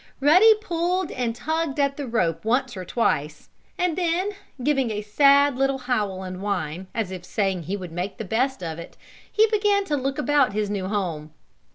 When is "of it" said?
8.63-8.97